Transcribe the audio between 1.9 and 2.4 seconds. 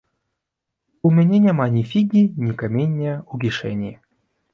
фігі